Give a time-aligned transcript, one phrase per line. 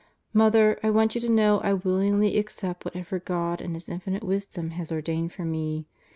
[0.33, 4.71] Mother, I want you to know I willingly accept whatever God, in His Infinite Wisdom,
[4.71, 5.85] has ordained for me.